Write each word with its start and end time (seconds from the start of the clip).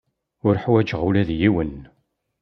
Ur 0.45 0.55
ḥwajeɣ 0.63 1.01
ula 1.07 1.27
d 1.27 1.29
yiwen. 1.39 1.75